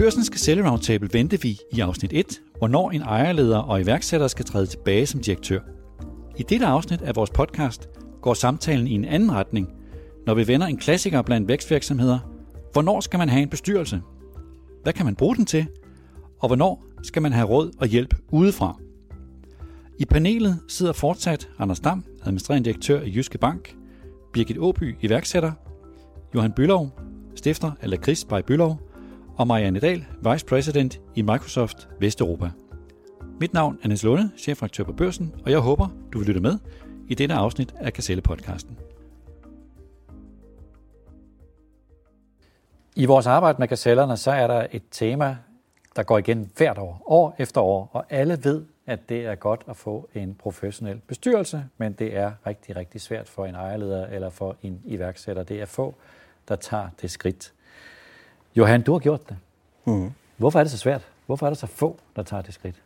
[0.00, 4.44] Børsen skal sælge Roundtable vendte vi i afsnit 1, hvornår en ejerleder og iværksætter skal
[4.44, 5.60] træde tilbage som direktør.
[6.38, 7.88] I dette afsnit af vores podcast
[8.22, 9.68] går samtalen i en anden retning,
[10.26, 12.18] når vi vender en klassiker blandt vækstvirksomheder.
[12.72, 14.00] Hvornår skal man have en bestyrelse?
[14.82, 15.66] Hvad kan man bruge den til?
[16.38, 18.78] Og hvornår skal man have råd og hjælp udefra?
[19.98, 23.76] I panelet sidder fortsat Anders Dam, administrerende direktør i Jyske Bank,
[24.32, 25.52] Birgit Åby, iværksætter,
[26.34, 26.90] Johan Bylov,
[27.34, 28.89] stifter af Lakrids by Bylov,
[29.40, 32.50] og Marianne Dahl, Vice President i Microsoft Vesteuropa.
[33.40, 36.58] Mit navn er Niels Lunde, chefredaktør på Børsen, og jeg håber, du vil lytte med
[37.08, 38.70] i dette afsnit af Kaselle-podcasten.
[42.96, 45.36] I vores arbejde med kasellerne, så er der et tema,
[45.96, 49.64] der går igen hvert år, år efter år, og alle ved, at det er godt
[49.68, 54.30] at få en professionel bestyrelse, men det er rigtig, rigtig svært for en ejerleder eller
[54.30, 55.42] for en iværksætter.
[55.42, 55.94] Det er få,
[56.48, 57.52] der tager det skridt.
[58.56, 59.36] Johan, du har gjort det.
[59.84, 60.10] Mm.
[60.36, 61.08] Hvorfor er det så svært?
[61.26, 62.82] Hvorfor er der så få, der tager det skridt?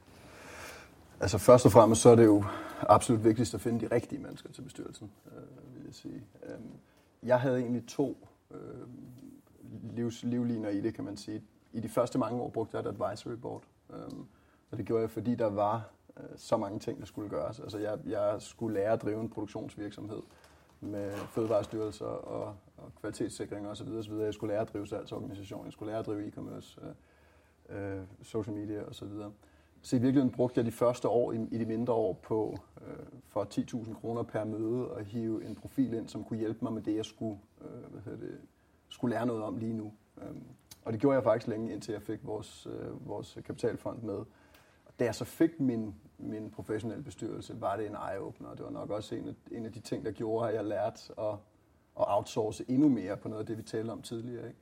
[1.20, 2.45] Altså først og fremmest så er det jo
[2.89, 6.23] absolut vigtigst at finde de rigtige mennesker til bestyrelsen, øh, vil jeg sige.
[6.42, 6.59] Øh,
[7.23, 8.59] jeg havde egentlig to øh,
[9.97, 11.42] livs, livliner i det, kan man sige.
[11.73, 13.97] I de første mange år brugte jeg et advisory board, øh,
[14.70, 15.83] og det gjorde jeg, fordi der var
[16.17, 17.61] øh, så mange ting, der skulle gøres.
[17.61, 20.23] Altså jeg, jeg skulle lære at drive en produktionsvirksomhed
[20.81, 23.88] med fødevarestyrelser og, og kvalitetssikring osv.
[23.88, 24.12] osv.
[24.12, 26.78] Jeg skulle lære at drive salgsorganisation, jeg skulle lære at drive e-commerce,
[27.70, 29.08] øh, øh social media osv.
[29.82, 33.20] Så i virkeligheden brugte jeg de første år i, i de mindre år på øh,
[33.27, 33.46] for
[33.84, 36.96] 10.000 kroner per møde at hive en profil ind, som kunne hjælpe mig med det,
[36.96, 38.38] jeg skulle, øh, hvad hedder det,
[38.88, 39.92] skulle lære noget om lige nu.
[40.22, 40.34] Øh,
[40.84, 44.14] og det gjorde jeg faktisk længe, indtil jeg fik vores, øh, vores kapitalfond med.
[44.84, 48.55] Og da jeg så fik min, min professionelle bestyrelse, var det en eye-opener.
[48.55, 51.00] Det var nok også en af, en af de ting, der gjorde, at jeg lærte
[51.18, 51.34] at,
[52.00, 54.47] at outsource endnu mere på noget af det, vi talte om tidligere.
[54.47, 54.59] Ikke?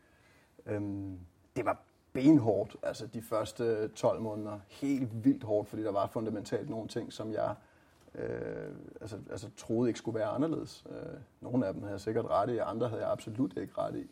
[0.67, 1.19] Øhm,
[1.57, 4.59] det var benhårdt, altså de første 12 måneder.
[4.69, 7.55] Helt vildt hårdt, fordi der var fundamentalt nogle ting, som jeg
[8.15, 10.85] øh, altså, altså troede ikke skulle være anderledes.
[10.91, 13.97] Øh, nogle af dem havde jeg sikkert ret i, andre havde jeg absolut ikke ret
[13.97, 14.11] i.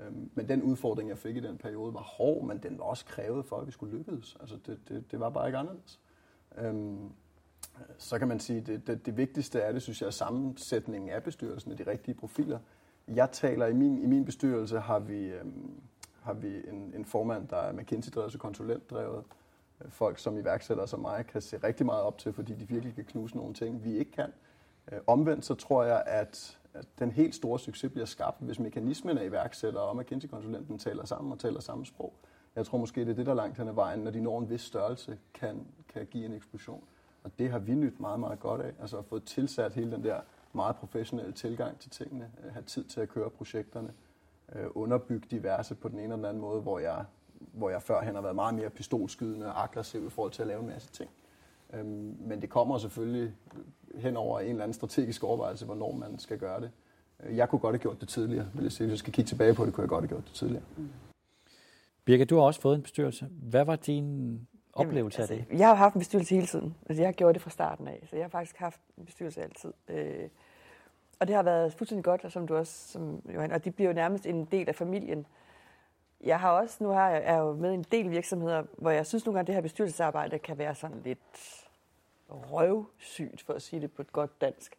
[0.00, 3.04] Øh, men den udfordring, jeg fik i den periode, var hård, men den var også
[3.04, 4.36] krævet for, at vi skulle lykkes.
[4.40, 6.00] Altså det, det, det var bare ikke anderledes.
[6.58, 6.74] Øh,
[7.98, 11.10] så kan man sige, at det, det, det vigtigste er det, synes jeg, er sammensætningen
[11.10, 12.58] af bestyrelsen af de rigtige profiler.
[13.08, 15.26] Jeg taler, i min, i min bestyrelse har vi...
[15.26, 15.80] øhm,
[16.22, 19.24] har vi en, en formand, der er McKinsey-drevet, så konsulentdrevet.
[19.88, 23.04] Folk som iværksættere som mig kan se rigtig meget op til, fordi de virkelig kan
[23.04, 24.32] knuse nogle ting, vi ikke kan.
[24.92, 29.18] Øh, omvendt så tror jeg, at, at den helt store succes bliver skabt, hvis mekanismen
[29.18, 32.14] af iværksættere og McKinsey-konsulenten taler sammen og taler samme sprog.
[32.56, 34.50] Jeg tror måske, det er det, der langt hen ad vejen, når de når en
[34.50, 36.84] vis størrelse, kan, kan give en eksplosion.
[37.24, 38.72] Og det har vi nyt meget, meget godt af.
[38.80, 40.20] Altså at få tilsat hele den der
[40.52, 43.92] meget professionelle tilgang til tingene, øh, have tid til at køre projekterne,
[44.56, 47.04] øh, underbygge diverse på den ene eller den anden måde, hvor jeg,
[47.52, 50.60] hvor jeg førhen har været meget mere pistolskydende og aggressiv i forhold til at lave
[50.60, 51.10] en masse ting.
[51.72, 53.34] Øhm, men det kommer selvfølgelig
[53.94, 56.70] hen over en eller anden strategisk overvejelse, hvornår man skal gøre det.
[57.22, 58.86] Øh, jeg kunne godt have gjort det tidligere, vil jeg sige.
[58.86, 60.64] Hvis jeg skal kigge tilbage på det, kunne jeg godt have gjort det tidligere.
[60.76, 60.88] Mm.
[62.04, 63.28] Birgit, du har også fået en bestyrelse.
[63.30, 64.40] Hvad var din
[64.72, 65.58] oplevelse Jamen, altså, af det?
[65.58, 66.76] Jeg har haft en bestyrelse hele tiden.
[66.88, 69.42] Altså, jeg har gjort det fra starten af, så jeg har faktisk haft en bestyrelse
[69.42, 69.72] altid.
[69.88, 70.28] Øh,
[71.20, 73.94] og det har været fuldstændig godt, som du også, som Johan, og de bliver jo
[73.94, 75.26] nærmest en del af familien.
[76.20, 79.26] Jeg har også, nu har jeg, er jo med en del virksomheder, hvor jeg synes
[79.26, 81.66] nogle gange, at det her bestyrelsesarbejde kan være sådan lidt
[82.28, 84.78] røvsygt, for at sige det på et godt dansk.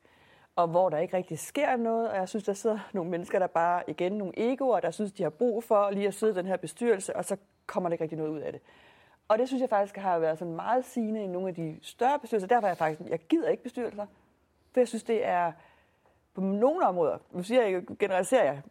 [0.55, 3.47] Og hvor der ikke rigtig sker noget, og jeg synes, der sidder nogle mennesker, der
[3.47, 6.45] bare, igen, nogle egoer, der synes, de har brug for lige at sidde i den
[6.45, 8.61] her bestyrelse, og så kommer der ikke rigtig noget ud af det.
[9.33, 12.19] Og det synes jeg faktisk har været sådan meget sigende i nogle af de større
[12.19, 12.47] bestyrelser.
[12.47, 14.05] Derfor er jeg faktisk, jeg gider ikke bestyrelser,
[14.73, 15.51] for jeg synes, det er,
[16.33, 18.61] på nogle områder, nu siger jeg generaliserer jeg,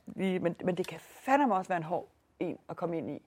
[0.42, 2.08] men, men det kan fandme også være en hård
[2.40, 3.22] en at komme ind i,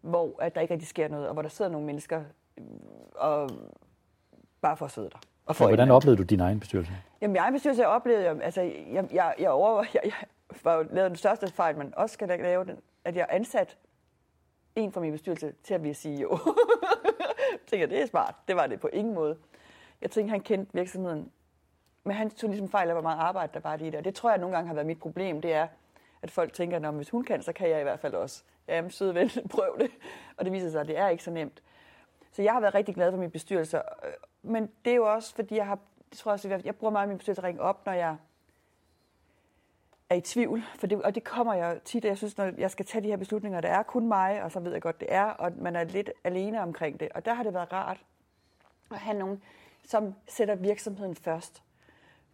[0.00, 2.22] hvor at der ikke rigtig sker noget, og hvor der sidder nogle mennesker
[2.58, 2.64] øh,
[3.14, 3.50] og
[4.60, 5.18] bare for at sidde der.
[5.46, 6.92] Og for hvordan oplevede du din egen bestyrelse?
[7.20, 10.14] Jamen, min egen bestyrelse, jeg oplevede, altså, jeg, jeg, jeg, over, jeg, jeg
[10.64, 13.76] var jo lavet den største fejl, man også skal lave, den, at jeg ansat
[14.76, 16.38] en fra min bestyrelse til at blive CEO.
[17.52, 18.34] jeg tænker, det er smart.
[18.48, 19.36] Det var det på ingen måde.
[20.00, 21.32] Jeg tænkte, han kendte virksomheden
[22.04, 24.00] men han tog ligesom fejl af, hvor meget arbejde der var lige der.
[24.00, 25.68] Det tror jeg nogle gange har været mit problem, det er,
[26.22, 28.42] at folk tænker, at hvis hun kan, så kan jeg i hvert fald også.
[28.68, 29.90] Jamen, søde ven, prøv det.
[30.36, 31.62] Og det viser sig, at det er ikke så nemt.
[32.32, 33.76] Så jeg har været rigtig glad for min bestyrelse.
[33.76, 34.12] Øh,
[34.42, 35.78] men det er jo også, fordi jeg har,
[36.10, 38.16] det tror jeg, også, jeg bruger meget min bestyrelse at ringe op, når jeg
[40.14, 40.62] er i tvivl.
[40.78, 43.16] For det, og det kommer jeg tit, jeg synes, når jeg skal tage de her
[43.16, 45.84] beslutninger, der er kun mig, og så ved jeg godt, det er, og man er
[45.84, 47.08] lidt alene omkring det.
[47.14, 48.04] Og der har det været rart
[48.90, 49.42] at have nogen,
[49.84, 51.62] som sætter virksomheden først.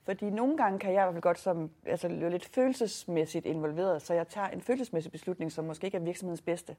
[0.04, 4.14] Fordi nogle gange kan jeg i hvert fald godt som, altså, lidt følelsesmæssigt involveret, så
[4.14, 6.76] jeg tager en følelsesmæssig beslutning, som måske ikke er virksomhedens bedste.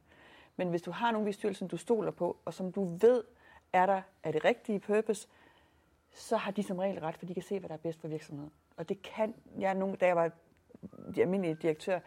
[0.55, 3.23] Men hvis du har nogen i styrelsen, du stoler på, og som du ved,
[3.73, 5.27] er der er det rigtige purpose,
[6.13, 8.07] så har de som regel ret, for de kan se, hvad der er bedst for
[8.07, 8.51] virksomheden.
[8.77, 10.31] Og det kan jeg nogle, da jeg var
[11.15, 11.99] de almindelige direktør,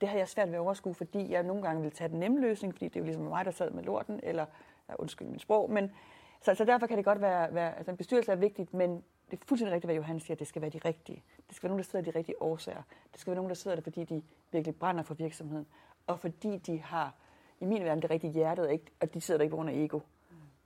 [0.00, 2.40] det havde jeg svært ved at overskue, fordi jeg nogle gange ville tage den nemme
[2.40, 4.46] løsning, fordi det er jo ligesom mig, der sad med lorten, eller
[4.88, 5.92] ja, undskyld min sprog, men
[6.40, 9.40] så, så derfor kan det godt være, være altså en bestyrelse er vigtigt, men det
[9.40, 11.22] er fuldstændig rigtigt, hvad Johan siger, det skal være de rigtige.
[11.48, 12.82] Det skal være nogen, der sidder de rigtige årsager.
[13.12, 14.22] Det skal være nogen, der sidder der, fordi de
[14.52, 15.66] virkelig brænder for virksomheden,
[16.06, 17.14] og fordi de har,
[17.60, 18.84] i min verden, det rigtige hjertet, ikke?
[19.00, 20.00] og de sidder der ikke på grund af ego.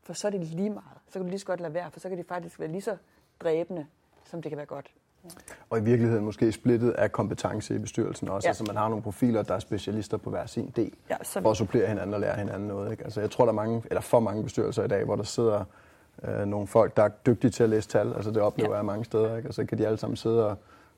[0.02, 0.98] For så er det lige meget.
[1.06, 2.80] Så kan du lige så godt lade være, for så kan det faktisk være lige
[2.80, 2.96] så
[3.40, 3.86] dræbende,
[4.24, 4.94] som det kan være godt.
[5.70, 8.46] Og i virkeligheden måske splittet af kompetence i bestyrelsen også.
[8.46, 8.50] Ja.
[8.50, 10.92] Altså man har nogle profiler, der er specialister på hver sin del.
[11.10, 11.40] Ja, så...
[11.40, 12.90] For at supplere hinanden og lære hinanden noget.
[12.90, 13.04] Ikke?
[13.04, 15.64] Altså jeg tror, der er mange, eller for mange bestyrelser i dag, hvor der sidder
[16.24, 18.12] øh, nogle folk, der er dygtige til at læse tal.
[18.12, 18.76] Altså det oplever ja.
[18.76, 19.36] jeg mange steder.
[19.36, 19.48] Ikke?
[19.48, 20.56] Og så kan de alle sammen sidde og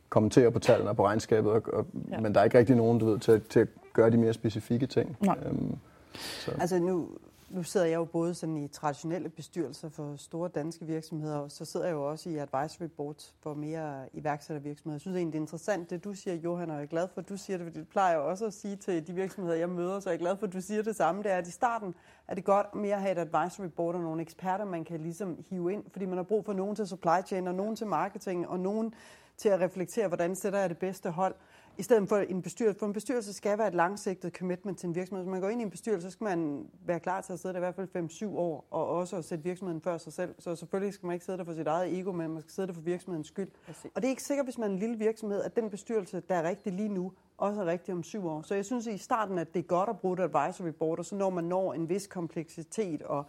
[0.09, 1.53] kommentere på tallene og på regnskabet.
[1.53, 2.21] Og, og, ja.
[2.21, 4.87] Men der er ikke rigtig nogen, du ved, til, til at gøre de mere specifikke
[4.87, 5.17] ting.
[5.21, 5.37] Nej.
[5.47, 5.77] Øhm,
[6.15, 6.51] så.
[6.61, 7.09] Altså nu,
[7.51, 11.65] nu sidder jeg jo både sådan i traditionelle bestyrelser for store danske virksomheder, og så
[11.65, 14.95] sidder jeg jo også i advisory boards for mere iværksættervirksomheder.
[14.95, 17.21] Jeg synes egentlig, det er interessant, det du siger, Johan, og jeg er glad for,
[17.21, 19.69] at du siger det, fordi det plejer jeg også at sige til de virksomheder, jeg
[19.69, 21.23] møder, så jeg er glad for, at du siger det samme.
[21.23, 21.95] Det er, at i starten
[22.29, 25.45] er det godt mere at have et advisory board og nogle eksperter, man kan ligesom
[25.51, 28.49] hive ind, fordi man har brug for nogen til supply chain, og nogen til marketing,
[28.49, 28.95] og nogen
[29.37, 31.35] til at reflektere, hvordan sætter jeg det bedste hold
[31.79, 32.79] i stedet for en bestyrelse.
[32.79, 35.25] For en bestyrelse skal være et langsigtet commitment til en virksomhed.
[35.25, 37.53] Hvis man går ind i en bestyrelse, så skal man være klar til at sidde
[37.53, 40.35] der i hvert fald 5-7 år, og også at sætte virksomheden før sig selv.
[40.39, 42.69] Så selvfølgelig skal man ikke sidde der for sit eget ego, men man skal sidde
[42.69, 43.49] der for virksomhedens skyld.
[43.95, 46.35] Og det er ikke sikkert, hvis man er en lille virksomhed, at den bestyrelse, der
[46.35, 48.43] er rigtig lige nu, også er rigtig om syv år.
[48.43, 51.05] Så jeg synes i starten, at det er godt at bruge et advisory board, og
[51.05, 53.25] så når man når en vis kompleksitet og,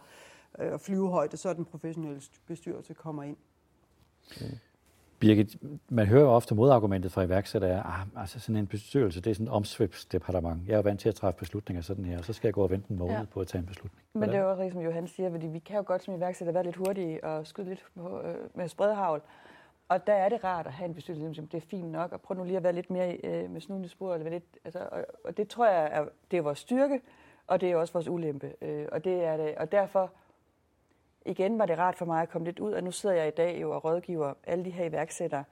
[0.58, 3.36] øh, og flyvehøjde, så er den professionelle bestyrelse kommer ind.
[4.30, 4.50] Okay.
[5.20, 5.56] Birgit,
[5.88, 9.46] man hører jo ofte modargumentet fra iværksættere, ah, altså sådan en bestyrelse, det er sådan
[9.46, 10.66] et omsvøbsdepartement.
[10.66, 12.62] Jeg er jo vant til at træffe beslutninger sådan her, og så skal jeg gå
[12.62, 13.24] og vente en måned ja.
[13.32, 14.02] på at tage en beslutning.
[14.12, 14.28] Hvordan?
[14.28, 16.52] Men det er jo også som Johan siger, fordi vi kan jo godt som iværksætter
[16.52, 19.22] være lidt hurtige og skyde lidt på, øh, med spredhavl.
[19.88, 22.20] Og der er det rart at have en bestyrelse, som det er fint nok, og
[22.20, 24.18] prøv nu lige at være lidt mere øh, med snuden i sporet.
[24.18, 27.00] Eller lidt, altså, og, og, det tror jeg, er, det er vores styrke,
[27.46, 28.52] og det er også vores ulempe.
[28.62, 30.10] Øh, og, det er det, og derfor
[31.28, 33.36] igen var det rart for mig at komme lidt ud, og nu sidder jeg i
[33.36, 35.44] dag jo og rådgiver alle de her iværksættere.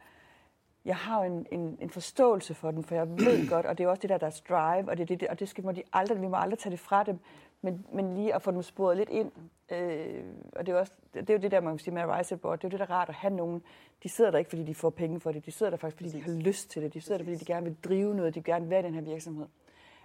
[0.84, 3.84] Jeg har jo en, en, en forståelse for dem, for jeg ved godt, og det
[3.84, 6.22] er også det der, deres drive, og det, det, og det skal må de aldrig,
[6.22, 7.18] vi må aldrig tage det fra dem,
[7.62, 9.32] men, men lige at få dem sporet lidt ind.
[9.72, 12.36] Øh, og det er, også, det er jo det der, man kan sige med Rise
[12.36, 13.62] Board, det er jo det, der er rart at have nogen.
[14.02, 16.10] De sidder der ikke, fordi de får penge for det, de sidder der faktisk, fordi
[16.10, 18.40] de har lyst til det, de sidder der, fordi de gerne vil drive noget, de
[18.40, 19.46] vil gerne være i den her virksomhed.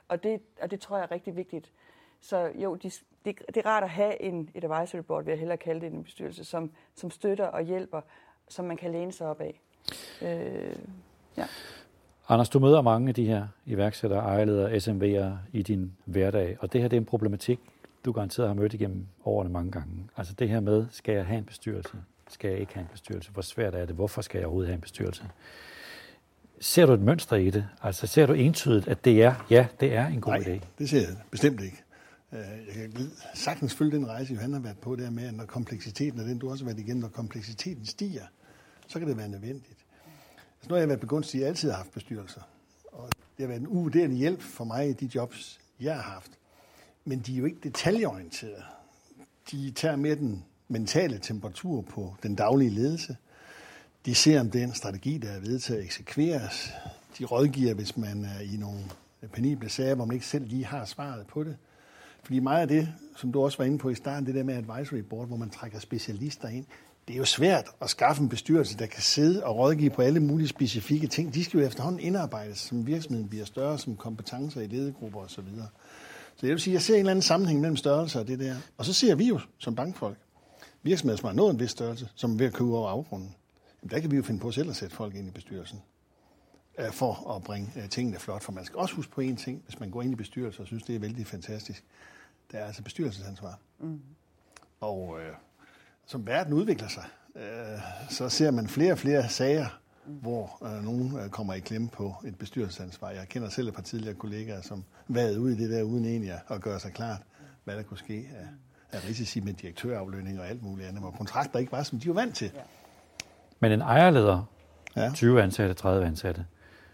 [0.08, 1.72] Og det, og det tror jeg er rigtig vigtigt.
[2.22, 2.92] Så jo, de,
[3.26, 5.94] det, det er rart at have en, et advisory board, vil jeg hellere kalde det,
[5.94, 8.02] en bestyrelse, som, som støtter og hjælper,
[8.50, 9.62] som man kan læne sig op af.
[10.22, 10.76] Øh,
[11.38, 11.46] ja.
[12.30, 16.82] Anders, du møder mange af de her iværksættere, ejerledere, SMV'ere i din hverdag, og det
[16.82, 17.60] her det er en problematik,
[18.06, 20.08] du garanteret har mødt igennem årene mange gange.
[20.18, 21.94] Altså det her med, skal jeg have en bestyrelse?
[22.30, 23.32] Skal jeg ikke have en bestyrelse?
[23.32, 23.96] Hvor svært er det?
[23.96, 25.24] Hvorfor skal jeg overhovedet have en bestyrelse?
[26.60, 27.68] Ser du et mønster i det?
[27.84, 30.66] Altså ser du entydigt, at det er, ja, det er en god Nej, idé?
[30.80, 31.84] det ser jeg bestemt ikke.
[32.34, 35.46] Øh, jeg kan sagtens følge den rejse, Johan har været på der med, at når
[35.46, 38.26] kompleksiteten, og den du også har været igennem, når kompleksiteten stiger,
[38.88, 39.86] så kan det være nødvendigt.
[40.56, 42.42] Altså, nu har jeg været begunstiget, at jeg altid har haft bestyrelser.
[42.92, 46.32] Og det har været en uvurderlig hjælp for mig i de jobs, jeg har haft.
[47.06, 48.64] Men de er jo ikke detaljeorienterede.
[49.52, 53.18] De tager mere den mentale temperatur på den daglige ledelse.
[54.06, 56.72] De ser, om den strategi, der er vedtaget, eksekveres.
[57.20, 58.80] De rådgiver, hvis man er i nogle
[59.32, 61.58] penible sager, hvor man ikke selv lige har svaret på det.
[62.24, 64.56] Fordi meget af det, som du også var inde på i starten, det der med
[64.56, 66.66] advisory board, hvor man trækker specialister ind,
[67.08, 70.20] det er jo svært at skaffe en bestyrelse, der kan sidde og rådgive på alle
[70.20, 71.34] mulige specifikke ting.
[71.34, 75.46] De skal jo efterhånden indarbejdes, som virksomheden bliver større, som kompetencer i ledergrupper osv.
[76.36, 78.56] Så jeg vil sige, jeg ser en eller anden sammenhæng mellem størrelse og det der.
[78.78, 80.18] Og så ser vi jo som bankfolk,
[80.84, 83.36] virksomheder, som har nået en vis størrelse, som er ved at købe over afgrunden.
[83.82, 85.80] Jamen, der kan vi jo finde på selv at sætte folk ind i bestyrelsen
[86.80, 88.44] øh, for at bringe øh, tingene flot.
[88.44, 90.68] For man skal også huske på en ting, hvis man går ind i bestyrelsen og
[90.68, 91.84] synes, det er vældig fantastisk.
[92.52, 93.60] Det er altså bestyrelsesansvar.
[93.80, 94.02] Mm.
[94.82, 95.34] Og øh,
[96.06, 97.04] som verden udvikler sig,
[97.36, 100.14] øh, så ser man flere og flere sager, mm.
[100.14, 103.10] hvor øh, nogen øh, kommer i klemme på et bestyrelsesansvar.
[103.10, 106.40] Jeg kender selv et par tidligere kollegaer, som været ude i det der, uden egentlig
[106.50, 107.22] at gøre sig klart,
[107.64, 108.48] hvad der kunne ske af,
[108.98, 112.14] af risici med direktøraflønning og alt muligt andet, hvor kontrakter ikke var, som de var
[112.14, 112.52] vant til.
[112.56, 112.62] Ja.
[113.60, 114.44] Men en ejerleder,
[114.96, 115.12] ja.
[115.14, 116.46] 20 ansatte, 30 ansatte,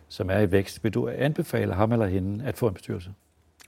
[0.10, 3.12] som er i vækst, vil du anbefale ham eller hende at få en bestyrelse?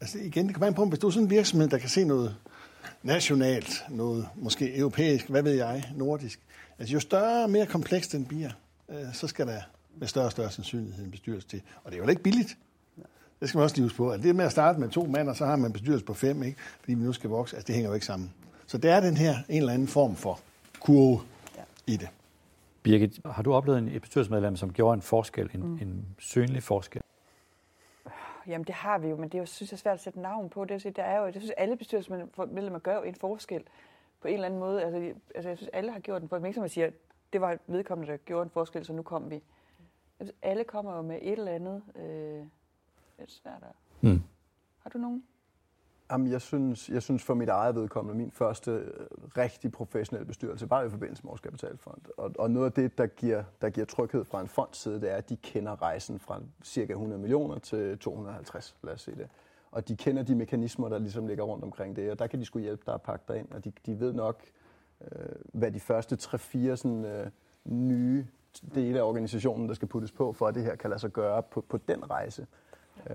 [0.02, 2.04] Altså igen, det kan være på, hvis du er sådan en virksomhed, der kan se
[2.04, 2.36] noget
[3.04, 6.40] nationalt, noget måske europæisk, hvad ved jeg, nordisk.
[6.80, 8.50] Altså jo større og mere komplekst den bliver,
[8.90, 9.62] øh, så skal der
[9.98, 11.62] med større og større sandsynlighed en bestyrelse til.
[11.84, 12.58] Og det er jo ikke billigt.
[13.40, 14.10] Det skal man også lige huske på.
[14.10, 16.44] At det med at starte med to mand, og så har man bestyrelse på fem,
[16.44, 16.58] ikke?
[16.80, 18.34] fordi vi nu skal vokse, altså det hænger jo ikke sammen.
[18.68, 20.40] Så det er den her en eller anden form for
[20.80, 21.22] kurve
[21.58, 21.94] ja.
[21.94, 22.08] i det.
[22.84, 25.80] Birgit, har du oplevet en bestyrelsesmedlem, som gjorde en forskel, en, mm.
[25.82, 27.02] en synlig forskel?
[28.48, 30.22] Jamen det har vi jo, men det er jo, synes jeg, er svært at sætte
[30.22, 30.66] navn på.
[30.66, 33.64] Det, der er jo, jeg synes, alle bestyrelsesmedlemmer gør jo en forskel
[34.22, 34.84] på en eller anden måde.
[34.84, 36.42] Altså, altså jeg synes, alle har gjort en forskel.
[36.42, 36.90] Men ikke som man siger,
[37.34, 39.44] det var vedkommende, der gjorde en forskel, så nu kom vi.
[40.16, 41.84] Synes, alle kommer jo med et eller andet.
[41.96, 42.48] Øh, det
[43.18, 43.76] er svært at...
[44.02, 44.22] Mm.
[44.80, 45.24] Har du nogen?
[46.12, 49.06] Jamen, jeg synes, jeg synes for mit eget vedkommende, min første øh,
[49.38, 52.02] rigtig professionelle bestyrelse var i forbindelse med vores kapitalfond.
[52.18, 55.12] Og, og noget af det, der giver, der giver tryghed fra en fonds side, det
[55.12, 59.28] er, at de kender rejsen fra cirka 100 millioner til 250, lad os se det.
[59.72, 62.46] Og de kender de mekanismer, der ligesom ligger rundt omkring det, og der kan de
[62.46, 64.44] skulle hjælpe dig at pakke dig ind, og de, de ved nok,
[65.02, 67.28] øh, hvad de første 3-4 sådan, øh,
[67.66, 68.28] nye
[68.76, 71.44] dele af organisationen, der skal puttes på, for at det her kan lade sig gøre
[71.44, 72.48] på, på den rejse.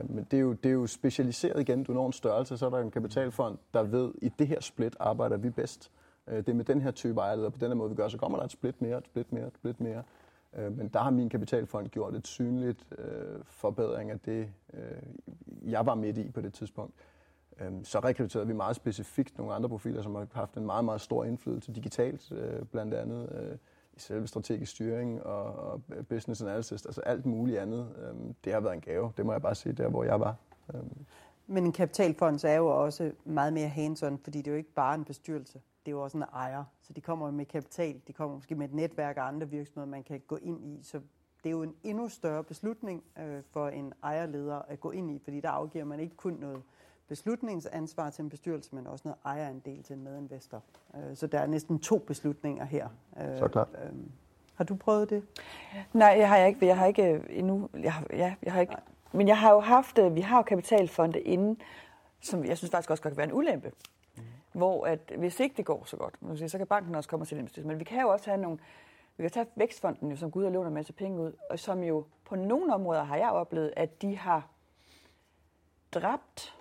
[0.04, 1.84] Men det er, jo, det er jo specialiseret igen.
[1.84, 4.60] Du når en størrelse, så er der en kapitalfond, der ved, at i det her
[4.60, 5.90] split arbejder vi bedst.
[6.28, 8.18] Øh, det er med den her type ejerleder, på den her måde vi gør, så
[8.18, 10.02] kommer der et split mere, et split mere, et split mere.
[10.56, 14.48] Øh, men der har min kapitalfond gjort et synligt øh, forbedring af det,
[15.62, 16.94] jeg var midt i på det tidspunkt.
[17.82, 21.24] Så rekrutterede vi meget specifikt nogle andre profiler, som har haft en meget, meget stor
[21.24, 22.32] indflydelse digitalt,
[22.70, 23.58] blandt andet
[23.96, 27.88] i selve strategisk styring og, og business analysis, altså alt muligt andet.
[27.98, 30.36] Øhm, det har været en gave, det må jeg bare sige, der hvor jeg var.
[30.74, 31.06] Øhm.
[31.46, 34.94] Men en kapitalfond er jo også meget mere hands-on, fordi det er jo ikke bare
[34.94, 36.64] en bestyrelse, det er jo også en ejer.
[36.82, 40.02] Så de kommer med kapital, de kommer måske med et netværk af andre virksomheder, man
[40.02, 40.80] kan gå ind i.
[40.82, 41.00] Så
[41.44, 45.18] det er jo en endnu større beslutning øh, for en ejerleder at gå ind i,
[45.24, 46.62] fordi der afgiver man ikke kun noget
[47.08, 50.62] beslutningsansvar til en bestyrelse, men også noget ejerandel til en medinvestor.
[50.94, 52.88] Øh, så der er næsten to beslutninger her.
[53.20, 53.68] Øh, så klart.
[53.84, 54.11] Øhm,
[54.54, 55.23] har du prøvet det?
[55.92, 56.66] Nej, jeg har ikke.
[56.66, 57.68] Jeg har ikke øh, endnu.
[57.75, 58.76] Jeg har, ja, jeg har ikke.
[59.12, 61.61] Men jeg har jo haft, vi har jo kapitalfonde inden,
[62.20, 63.73] som jeg synes faktisk også godt kan være en ulempe.
[64.16, 64.23] Mm.
[64.52, 67.61] Hvor at hvis ikke det går så godt, så kan banken også komme og sætte
[67.61, 68.58] en Men vi kan jo også have nogle,
[69.16, 71.82] vi kan tage Vækstfonden, jo, som Gud og låner en masse penge ud, og som
[71.82, 74.49] jo på nogle områder har jeg oplevet, at de har
[75.92, 76.56] dræbt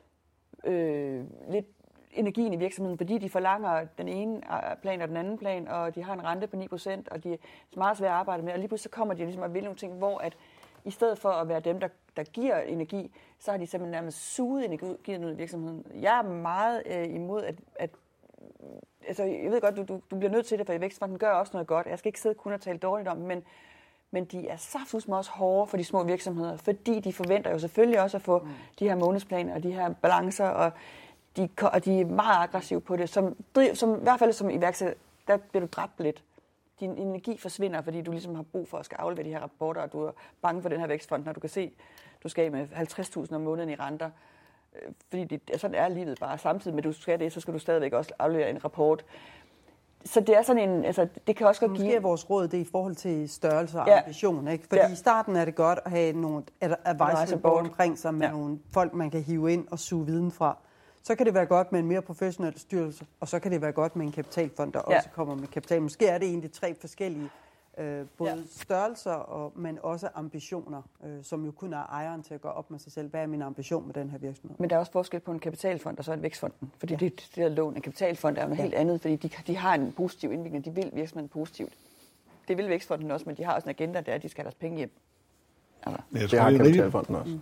[0.64, 1.66] øh, lidt
[2.12, 5.96] energien i virksomheden, fordi de forlanger den ene øh, plan og den anden plan, og
[5.96, 7.38] de har en rente på 9%, og de er
[7.78, 9.78] meget svære at arbejde med, og lige pludselig så kommer de ligesom og vil nogle
[9.78, 10.38] ting, hvor at
[10.86, 14.36] i stedet for at være dem, der, der giver energi, så har de simpelthen nærmest
[14.36, 15.86] suget energien ud i virksomheden.
[16.02, 17.90] Jeg er meget øh, imod, at, at
[19.08, 21.52] altså, jeg ved godt, du, du, du bliver nødt til det, for Vækstfonden gør også
[21.54, 21.88] noget godt.
[21.88, 23.44] Jeg skal ikke sidde kun og tale dårligt om men
[24.14, 28.02] men de er saftsusme også hårde for de små virksomheder, fordi de forventer jo selvfølgelig
[28.02, 28.50] også at få mm.
[28.80, 30.72] de her månedsplaner og de her balancer, og
[31.38, 33.10] de, og de er meget aggressive på det.
[33.10, 33.36] Som,
[33.74, 34.96] som, I hvert fald som iværksætter,
[35.28, 36.24] der bliver du dræbt lidt.
[36.80, 39.82] Din energi forsvinder, fordi du ligesom har brug for at skal aflevere de her rapporter,
[39.82, 41.72] og du er bange for den her vækstfond, når du kan se,
[42.24, 42.68] du skal med
[43.28, 44.10] 50.000 om måneden i renter.
[44.76, 46.38] Øh, fordi det, sådan er livet bare.
[46.38, 49.06] Samtidig med, at du skal det, så skal du stadigvæk også aflevere en rapport
[50.06, 51.84] så det er sådan en, altså det kan også godt give...
[51.84, 54.00] Måske er vores råd det i forhold til størrelse og ja.
[54.00, 54.68] ambition, ikke?
[54.68, 54.92] Fordi ja.
[54.92, 58.32] i starten er det godt at have nogle advisory board omkring sig med ja.
[58.32, 60.58] nogle folk, man kan hive ind og suge viden fra.
[61.04, 63.72] Så kan det være godt med en mere professionel styrelse, og så kan det være
[63.72, 64.98] godt med en kapitalfond, der ja.
[64.98, 65.82] også kommer med kapital.
[65.82, 67.30] Måske er det egentlig tre forskellige
[67.78, 68.38] øh, både ja.
[68.50, 72.72] størrelser, og, men også ambitioner, øh, som jo kun er ejeren til at gå op
[72.72, 73.10] med sig selv.
[73.10, 74.56] Hvad er min ambition med den her virksomhed?
[74.60, 76.72] Men der er også forskel på en kapitalfond og så en vækstfonden.
[76.80, 77.00] Fordi ja.
[77.00, 78.64] det, det der lån, en kapitalfond er jo noget ja.
[78.64, 80.66] helt andet, fordi de, de har en positiv indvikling.
[80.66, 81.74] De vil virksomheden positivt.
[82.48, 84.44] Det vil vækstfonden også, men de har også en agenda, der er, at de skal
[84.44, 84.92] have deres penge hjem.
[85.86, 86.02] Altså.
[86.12, 87.32] Jeg tror, det har kapitalfonden også.
[87.34, 87.42] Mm.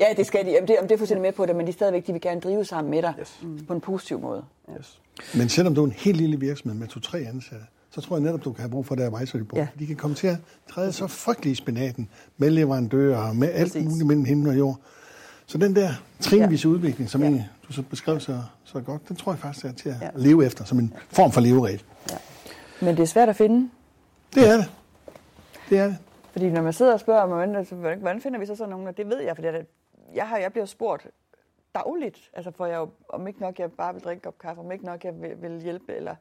[0.00, 0.50] Ja, det skal de.
[0.50, 2.64] Jamen, det, det er fuldstændig med på det, men de stadigvæk de vil gerne drive
[2.64, 3.44] sammen med dig yes.
[3.66, 4.44] på en positiv måde.
[4.78, 5.00] Yes.
[5.34, 8.44] Men selvom du er en helt lille virksomhed med to-tre ansatte, så tror jeg netop,
[8.44, 9.62] du kan have brug for det advisory board.
[9.62, 9.68] Ja.
[9.78, 10.36] De kan komme til at
[10.68, 13.88] træde så frygtelig i spinaten med leverandører med alt Præcis.
[13.88, 14.76] muligt mellem himmel og jord.
[15.46, 16.74] Så den der trinvise ja.
[16.74, 17.44] udvikling, som ja.
[17.68, 20.10] du så beskrev så, så godt, den tror jeg faktisk er til at ja.
[20.16, 21.82] leve efter, som en form for leveregel.
[22.10, 22.16] Ja.
[22.80, 23.70] Men det er svært at finde.
[24.34, 24.70] Det er det.
[25.70, 25.96] Det er det.
[26.32, 28.96] Fordi når man sidder og spørger mig, altså, hvordan finder vi så sådan nogen, og
[28.96, 29.48] det ved jeg, fordi
[30.14, 31.06] jeg, har, jeg bliver spurgt
[31.74, 34.84] dagligt, altså for jeg om ikke nok, jeg bare vil drikke op kaffe, om ikke
[34.84, 36.14] nok, jeg vil, vil hjælpe, eller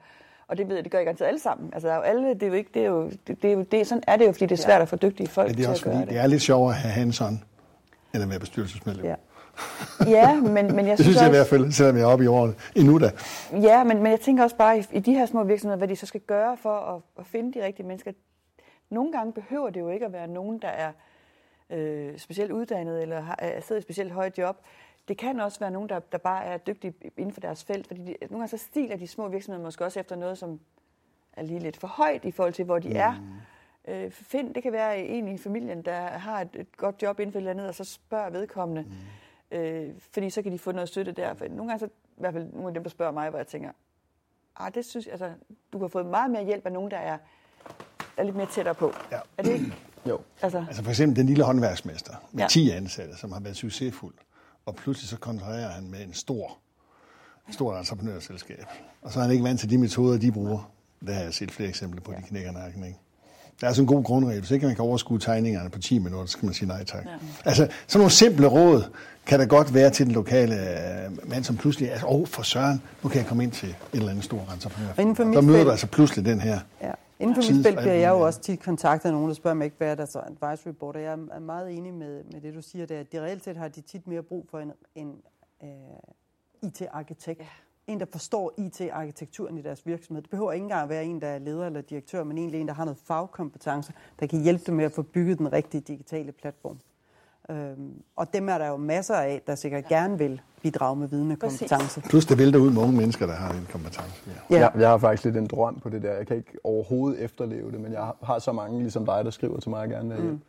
[0.51, 1.69] og det ved jeg, det gør ikke altid alle sammen.
[1.73, 3.53] Altså, der er jo alle, det er jo ikke, det er jo, det, det er
[3.53, 5.57] jo, det, sådan er det jo, fordi det er svært at få dygtige folk Men
[5.57, 6.15] det er også til at gøre fordi, det.
[6.15, 7.43] det er lidt sjovere at have hands on,
[8.13, 9.05] end at være bestyrelsesmedlem.
[9.05, 9.15] Ja.
[10.05, 12.07] ja, men, men jeg synes, det synes jeg også, i hvert fald, selvom jeg er
[12.07, 13.11] oppe i årene endnu da.
[13.61, 15.95] Ja, men, men jeg tænker også bare i, i de her små virksomheder, hvad de
[15.95, 18.11] så skal gøre for at, at finde de rigtige mennesker.
[18.89, 20.91] Nogle gange behøver det jo ikke at være nogen, der er
[21.69, 24.57] øh, specielt uddannet eller har, er sidder i et specielt højt job.
[25.07, 28.01] Det kan også være nogen, der, der bare er dygtige inden for deres felt, fordi
[28.01, 30.59] de, nogle gange så stiler de små virksomheder måske også efter noget, som
[31.33, 32.95] er lige lidt for højt i forhold til, hvor de mm.
[32.95, 33.13] er.
[33.87, 37.31] Øh, find, det kan være en i familien, der har et, et godt job inden
[37.31, 38.85] for et eller andet, og så spørger vedkommende.
[39.51, 41.33] Øh, fordi så kan de få noget støtte der.
[41.33, 41.89] For nogle gange så, i
[42.19, 43.69] hvert fald nogle af dem, der spørger mig, hvor jeg tænker,
[44.55, 45.31] ah, det synes altså,
[45.73, 47.17] du kan få meget mere hjælp af nogen, der er,
[48.17, 48.93] er lidt mere tættere på.
[49.11, 49.19] Ja.
[49.37, 49.73] Er det ikke?
[50.09, 50.19] Jo.
[50.41, 52.47] Altså, Altså for eksempel den lille håndværksmester med Ja.
[52.47, 54.13] 10 ansatte, som har været succesfuld,
[54.65, 56.57] og pludselig så kontraherer han med en stor,
[57.51, 58.65] stor entreprenørselskab.
[59.01, 60.71] Og så er han ikke vant til de metoder, de bruger.
[61.05, 62.97] Det har jeg set flere eksempler på, de knækker nakken, ikke?
[63.61, 64.39] Der er sådan en god grundregel.
[64.39, 67.05] Hvis ikke man kan overskue tegningerne på 10 minutter, så skal man sige nej tak.
[67.05, 67.11] Ja.
[67.45, 68.83] Altså, sådan nogle simple råd
[69.25, 70.55] kan der godt være til den lokale
[71.05, 73.69] øh, mand, som pludselig er, åh, oh, for søren, nu kan jeg komme ind til
[73.69, 74.89] et eller andet stor entreprenør.
[74.89, 76.59] Og inden for mit Så møder felt- du altså pludselig den her.
[76.81, 76.91] Ja.
[77.21, 79.55] Inden for mit felt og bliver jeg jo også tit kontaktet af nogen, der spørger
[79.55, 82.53] mig ikke, hvad er deres advisory board, og jeg er meget enig med, med det,
[82.53, 84.71] du siger, det er, at de reelt set har de tit mere brug for en,
[84.95, 85.21] en
[85.63, 85.69] øh,
[86.61, 87.39] IT-arkitekt.
[87.39, 87.45] Ja.
[87.87, 90.21] En, der forstår IT-arkitekturen i deres virksomhed.
[90.21, 92.67] Det behøver ikke engang at være en, der er leder eller direktør, men egentlig en,
[92.67, 96.31] der har noget fagkompetence, der kan hjælpe dem med at få bygget den rigtige digitale
[96.31, 96.79] platform.
[97.49, 99.95] Øhm, og dem er der jo masser af, der sikkert ja.
[99.95, 102.01] gerne vil bidrage med viden og kompetence.
[102.09, 104.11] Plus det vælter ud med unge mennesker, der har den kompetence.
[104.27, 104.55] Ja.
[104.55, 104.61] Ja.
[104.61, 106.13] Jeg, jeg har faktisk lidt en drøm på det der.
[106.13, 109.59] Jeg kan ikke overhovedet efterleve det, men jeg har- så mange ligesom dig, der skriver
[109.59, 110.39] til mig og gerne vil hjælpe.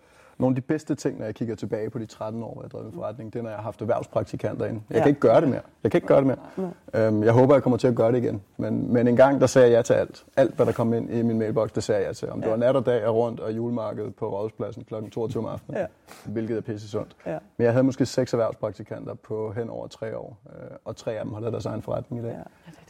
[0.43, 2.69] Nogle af de bedste ting, når jeg kigger tilbage på de 13 år, jeg har
[2.69, 4.81] drevet min forretning, det er, når jeg har haft erhvervspraktikanter ind.
[4.91, 5.03] Jeg Ja.
[5.03, 5.61] kan ikke gøre det mere.
[5.83, 7.07] Jeg kan ikke gøre det mere.
[7.07, 8.43] Øhm, jeg håber, jeg kommer til at gøre det igen.
[8.57, 10.25] Men, men en gang, der sagde jeg ja til alt.
[10.37, 12.31] Alt, hvad der kom ind i min mailbox, det sagde jeg ja til.
[12.31, 14.95] Om det var nat og dag og rundt og julemarkedet på Rådhuspladsen kl.
[15.13, 15.87] 22 om aftenen, Ja.
[16.33, 17.17] hvilket er pisse sundt.
[17.27, 17.39] Ja.
[17.57, 21.25] Men jeg havde måske seks erhvervspraktikanter på hen over tre år, øh, og tre af
[21.25, 22.37] dem har lavet deres egen forretning i dag.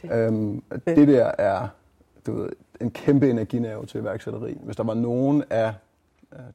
[0.03, 0.17] Ja.
[0.27, 1.67] Øhm, det der er
[2.27, 2.49] du ved,
[2.81, 4.57] en kæmpe energinerve til iværksætteri.
[4.63, 5.73] Hvis der var nogen af,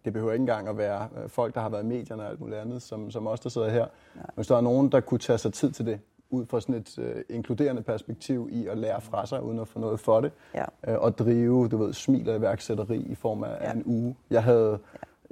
[0.05, 2.41] det behøver ikke engang at være øh, folk, der har været i medierne og alt
[2.41, 3.87] muligt andet, som, som os, der sidder her.
[4.35, 6.99] Hvis der er nogen, der kunne tage sig tid til det, ud fra sådan et
[6.99, 10.65] øh, inkluderende perspektiv i at lære fra sig, uden at få noget for det, Ja.
[10.89, 13.73] øh, og drive, du ved, smil og iværksætteri i form af, Ja.
[13.73, 14.17] en uge.
[14.31, 14.79] Jeg havde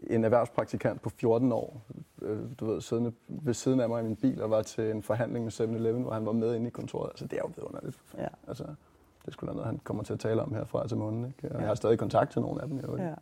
[0.02, 1.80] en erhvervspraktikant på 14 år,
[2.22, 5.02] øh, du ved, siddende ved siden af mig i min bil og var til en
[5.02, 7.08] forhandling med 7-Eleven, hvor han var med inde i kontoret.
[7.10, 7.96] Altså, det er jo vidunderligt.
[8.18, 8.26] Ja.
[8.48, 11.26] Altså, det er sgu da noget, han kommer til at tale om herfra til måneden.
[11.42, 11.54] Ikke?
[11.54, 12.78] Og jeg har stadig kontakt til nogle af dem.
[12.78, 13.06] Jo, ikke?
[13.06, 13.14] Ja.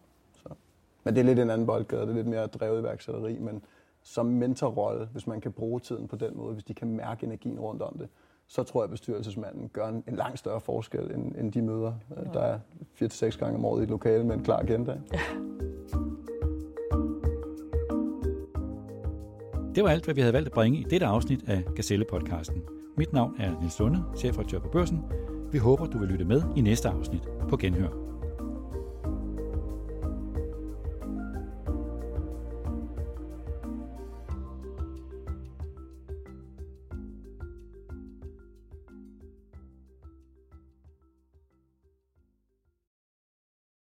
[1.04, 2.02] Men det er lidt en anden boldgade.
[2.02, 3.38] Det er lidt mere drevet iværksætteri.
[3.38, 3.64] Men
[4.02, 7.60] som mentorrolle, hvis man kan bruge tiden på den måde, hvis de kan mærke energien
[7.60, 8.08] rundt om det,
[8.48, 11.92] så tror jeg, at bestyrelsesmanden gør en, en langt større forskel, end, end de møder,
[12.16, 12.32] ja.
[12.32, 12.58] der er
[13.02, 14.98] 4-6 gange om året i et lokale med en klar agenda.
[19.74, 22.60] Det var alt, hvad vi havde valgt at bringe i dette afsnit af Gazelle-podcasten.
[22.96, 25.04] Mit navn er Nils Lunde, chefredaktør på Børsen.
[25.52, 28.03] Vi håber, du vil lytte med i næste afsnit på Genhør.